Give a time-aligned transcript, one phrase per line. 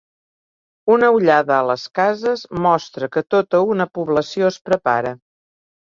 [0.93, 5.19] Una ullada a les cases mostra que tota una població es prepara.